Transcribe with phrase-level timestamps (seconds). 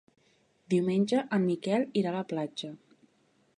[0.73, 2.73] Diumenge en Miquel irà a la platja.